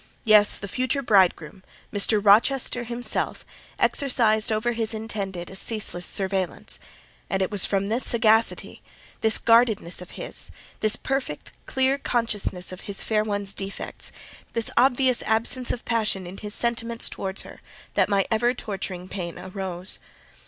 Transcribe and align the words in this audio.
Yes; 0.23 0.57
the 0.57 0.67
future 0.67 1.03
bridegroom, 1.03 1.61
Mr. 1.93 2.19
Rochester 2.25 2.85
himself, 2.85 3.45
exercised 3.77 4.51
over 4.51 4.71
his 4.71 4.95
intended 4.95 5.47
a 5.51 5.55
ceaseless 5.55 6.07
surveillance; 6.07 6.79
and 7.29 7.39
it 7.43 7.51
was 7.51 7.67
from 7.67 7.87
this 7.87 8.03
sagacity—this 8.07 9.37
guardedness 9.37 10.01
of 10.01 10.09
his—this 10.17 10.95
perfect, 10.95 11.51
clear 11.67 11.99
consciousness 11.99 12.71
of 12.71 12.81
his 12.89 13.03
fair 13.03 13.23
one's 13.23 13.53
defects—this 13.53 14.71
obvious 14.75 15.21
absence 15.21 15.69
of 15.69 15.85
passion 15.85 16.25
in 16.25 16.37
his 16.37 16.55
sentiments 16.55 17.07
towards 17.07 17.43
her, 17.43 17.61
that 17.93 18.09
my 18.09 18.25
ever 18.31 18.55
torturing 18.55 19.07
pain 19.07 19.37
arose. 19.37 19.99